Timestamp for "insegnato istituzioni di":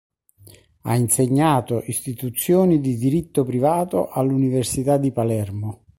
0.95-2.97